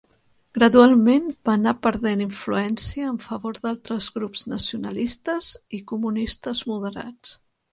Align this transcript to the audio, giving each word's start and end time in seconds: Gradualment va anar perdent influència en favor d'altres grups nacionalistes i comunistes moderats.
Gradualment 0.57 1.27
va 1.49 1.53
anar 1.57 1.73
perdent 1.87 2.23
influència 2.25 3.11
en 3.11 3.19
favor 3.27 3.59
d'altres 3.67 4.09
grups 4.19 4.47
nacionalistes 4.55 5.51
i 5.81 5.85
comunistes 5.93 6.65
moderats. 6.73 7.37